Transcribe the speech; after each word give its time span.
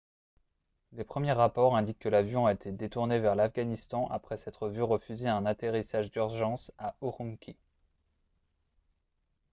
les 0.93 1.03
premiers 1.03 1.31
rapports 1.31 1.75
indiquent 1.75 1.99
que 1.99 2.09
l'avion 2.09 2.47
a 2.47 2.53
été 2.53 2.71
détourné 2.71 3.19
vers 3.19 3.35
l'afghanistan 3.35 4.09
après 4.09 4.35
s'être 4.35 4.67
vu 4.67 4.81
refuser 4.81 5.29
un 5.29 5.45
atterrissage 5.45 6.09
d'urgence 6.09 6.71
à 6.79 6.95
ürümqi 7.03 7.55